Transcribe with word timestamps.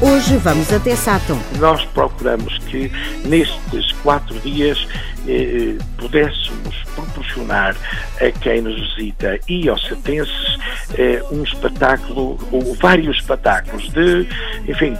Hoje 0.00 0.36
vamos 0.36 0.72
até 0.72 0.94
Sátão. 0.94 1.36
Nós 1.58 1.84
procuramos 1.86 2.56
que 2.58 2.88
nestes 3.24 3.90
quatro 4.04 4.38
dias 4.40 4.86
eh, 5.26 5.76
pudéssemos 5.96 6.84
proporcionar 6.94 7.74
a 8.20 8.30
quem 8.30 8.60
nos 8.60 8.96
visita 8.96 9.40
e 9.48 9.68
aos 9.68 9.84
setenses 9.84 10.56
eh, 10.96 11.20
um 11.32 11.42
espetáculo, 11.42 12.38
ou 12.52 12.76
vários 12.76 13.16
espetáculos 13.16 13.88
de, 13.88 14.28
enfim, 14.68 14.96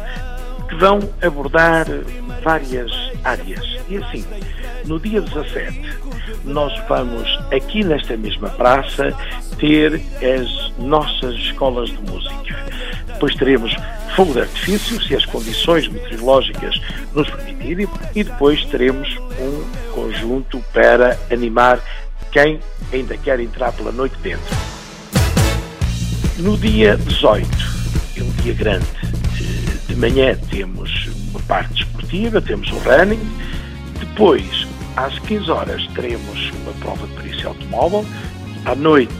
que 0.69 0.75
vão 0.75 0.99
abordar 1.23 1.87
várias 2.43 2.91
áreas. 3.23 3.65
E 3.89 3.99
assim, 3.99 4.25
no 4.85 4.99
dia 4.99 5.21
17, 5.21 5.81
nós 6.45 6.73
vamos 6.89 7.25
aqui 7.53 7.85
nesta 7.85 8.17
mesma 8.17 8.51
praça 8.51 9.17
ter 9.61 10.03
as 10.17 10.77
nossas 10.77 11.37
escolas 11.37 11.89
de 11.89 11.99
música. 12.11 12.67
Depois 13.07 13.35
teremos 13.37 13.77
fogo 14.19 14.33
de 14.33 14.41
artifício, 14.41 15.01
se 15.01 15.15
as 15.15 15.25
condições 15.25 15.87
meteorológicas 15.87 16.81
nos 17.15 17.31
permitirem, 17.31 17.89
e 18.17 18.25
depois 18.25 18.65
teremos 18.65 19.17
um 19.39 19.93
conjunto 19.93 20.59
para 20.73 21.17
animar 21.31 21.79
quem 22.33 22.59
ainda 22.93 23.17
quer 23.17 23.39
entrar 23.39 23.71
pela 23.71 23.93
noite 23.93 24.17
dentro. 24.21 24.57
No 26.37 26.59
dia 26.59 26.97
18, 26.97 27.49
é 28.17 28.23
um 28.25 28.31
dia 28.43 28.55
grande, 28.55 28.89
de 29.87 29.95
manhã 29.95 30.37
temos 30.51 31.07
uma 31.31 31.41
parte 31.43 31.85
esportiva, 31.85 32.43
temos 32.43 32.73
o 32.73 32.79
running, 32.79 33.21
depois 34.01 34.67
às 34.97 35.17
15 35.21 35.49
horas 35.49 35.87
teremos 35.95 36.51
uma 36.63 36.73
prova 36.81 37.07
de 37.07 37.15
perícia 37.15 37.47
automóvel, 37.47 38.05
à 38.65 38.75
noite 38.75 39.15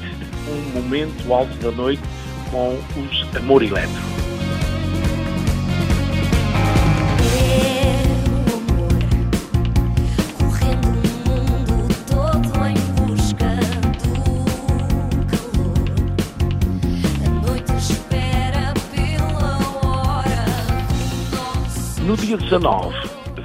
um 0.49 0.81
momento 0.81 1.33
alto 1.33 1.55
da 1.59 1.71
noite 1.71 2.03
com 2.51 2.77
os 2.97 3.37
Amor 3.37 3.63
Eletro. 3.63 4.28
No 22.09 22.17
dia 22.17 22.39
19, 22.39 22.97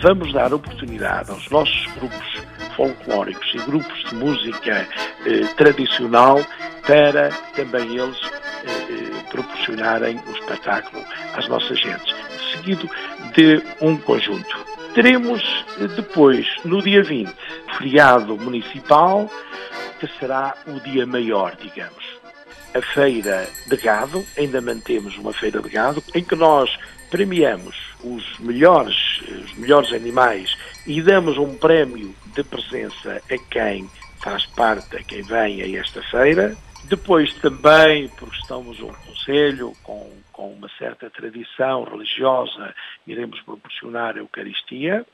vamos 0.02 0.32
dar 0.32 0.54
oportunidade 0.54 1.30
aos 1.30 1.50
nossos 1.50 1.86
grupos 1.98 2.42
folclóricos 2.78 3.54
e 3.54 3.58
grupos 3.58 4.06
de 4.06 4.16
música 4.16 4.88
eh, 5.26 5.46
tradicional 5.58 6.40
para 6.88 7.30
também 7.58 7.98
eles 7.98 8.18
eh, 8.64 8.70
eh, 8.90 9.24
proporcionarem 9.30 10.18
o 10.26 10.32
espetáculo 10.32 11.04
às 11.36 11.46
nossas 11.50 11.78
gentes, 11.78 12.16
seguido 12.54 12.90
de 13.36 13.62
um 13.82 13.98
conjunto. 13.98 14.58
Teremos 14.96 15.44
eh, 15.82 15.88
depois, 15.98 16.48
no 16.64 16.82
dia 16.82 17.04
20, 17.04 17.36
feriado 17.78 18.38
municipal, 18.38 19.30
que 20.00 20.08
será 20.18 20.56
o 20.68 20.80
dia 20.80 21.06
maior, 21.06 21.54
digamos. 21.58 22.23
A 22.74 22.82
feira 22.82 23.48
de 23.68 23.78
gado, 23.78 24.26
ainda 24.38 24.60
mantemos 24.60 25.16
uma 25.18 25.32
feira 25.32 25.62
de 25.62 25.70
gado, 25.70 26.04
em 26.16 26.24
que 26.24 26.36
nós 26.36 26.76
premiamos 27.12 27.76
os 28.04 28.40
melhores, 28.40 29.22
os 29.22 29.54
melhores 29.60 29.94
animais 29.94 30.58
e 30.88 31.00
damos 31.00 31.38
um 31.38 31.56
prémio 31.56 32.16
de 32.34 32.44
presença 32.44 33.22
a 33.30 33.38
quem 33.52 33.88
faz 34.24 34.48
parte, 34.48 34.98
a 34.98 35.04
quem 35.04 35.22
vem 35.22 35.62
a 35.62 35.80
esta 35.80 36.02
feira. 36.02 36.56
Depois 36.86 37.32
também, 37.36 38.10
porque 38.18 38.36
estamos 38.38 38.80
um 38.80 38.92
conselho 38.92 39.74
com, 39.84 40.10
com 40.32 40.52
uma 40.54 40.70
certa 40.80 41.10
tradição 41.12 41.84
religiosa, 41.84 42.74
iremos 43.06 43.40
proporcionar 43.42 44.16
a 44.16 44.20
Eucaristia. 44.20 45.06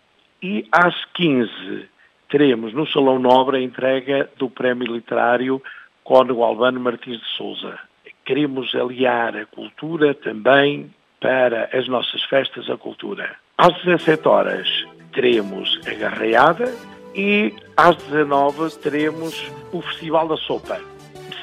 E 0.41 0.65
às 0.71 0.95
15 1.15 1.89
teremos 2.29 2.73
no 2.73 2.87
Salão 2.87 3.19
Nobre 3.19 3.57
a 3.57 3.61
entrega 3.61 4.29
do 4.37 4.49
prémio 4.49 4.93
literário 4.93 5.61
Cónigo 6.09 6.43
Albano 6.43 6.79
Martins 6.79 7.19
de 7.19 7.37
Souza. 7.37 7.77
Queremos 8.25 8.73
aliar 8.73 9.37
a 9.37 9.45
cultura 9.45 10.15
também 10.15 10.91
para 11.21 11.69
as 11.71 11.87
nossas 11.87 12.23
festas 12.23 12.67
a 12.67 12.75
cultura. 12.75 13.35
Às 13.55 13.75
17 13.83 14.27
horas 14.27 14.67
teremos 15.13 15.79
a 15.85 15.93
garreada 15.93 16.73
e 17.13 17.53
às 17.77 17.95
19 17.97 18.75
teremos 18.77 19.51
o 19.71 19.83
Festival 19.83 20.27
da 20.27 20.37
Sopa, 20.37 20.81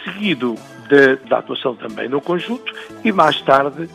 seguido 0.03 0.57
de, 0.89 1.15
da 1.29 1.39
atuação 1.39 1.77
também 1.77 2.09
no 2.09 2.21
conjunto 2.21 2.75
e 3.05 3.13
mais 3.13 3.41
tarde 3.43 3.89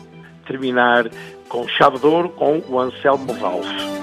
terminar 0.46 1.04
com 1.50 1.68
chave 1.68 1.98
de 1.98 2.06
ouro 2.06 2.30
com 2.30 2.62
o 2.66 2.80
Anselmo 2.80 3.30
Ralph. 3.34 4.01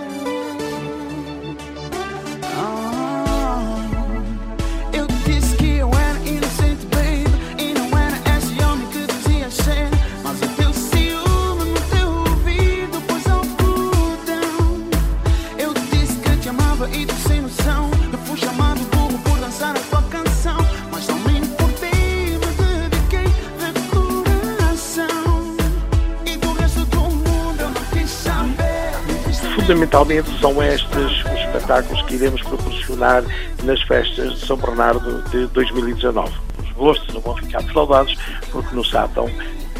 Fundamentalmente 29.69 30.27
são 30.39 30.63
estes 30.63 30.89
os 30.97 31.39
espetáculos 31.41 32.01
que 32.07 32.15
iremos 32.15 32.41
proporcionar 32.41 33.23
nas 33.63 33.79
festas 33.83 34.39
de 34.39 34.47
São 34.47 34.57
Bernardo 34.57 35.21
de 35.29 35.45
2019. 35.45 36.33
Os 36.63 36.71
gostos 36.71 37.13
não 37.13 37.21
vão 37.21 37.35
ficar 37.35 37.61
defraudados, 37.61 38.17
porque 38.51 38.75
no 38.75 38.83
Sátão, 38.83 39.29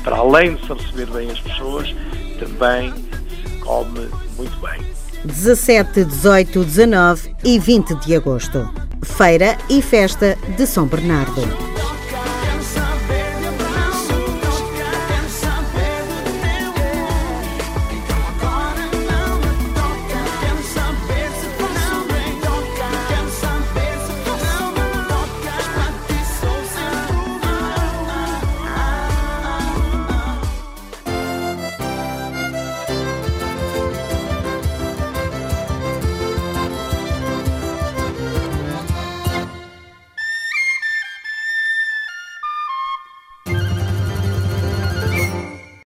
para 0.03 0.17
além 0.17 0.55
de 0.55 0.67
se 0.67 0.73
receber 0.73 1.07
bem 1.07 1.31
as 1.31 1.39
pessoas, 1.39 1.95
também 2.38 2.94
se 2.94 3.57
come 3.61 4.07
muito 4.38 4.55
bem. 4.59 4.79
17, 5.25 6.05
18, 6.05 6.63
19 6.66 7.35
e 7.44 7.57
20 7.57 7.95
de 7.95 8.16
agosto. 8.16 8.72
Feira 9.03 9.57
e 9.72 9.81
Festa 9.81 10.38
de 10.55 10.67
São 10.67 10.85
Bernardo. 10.85 11.69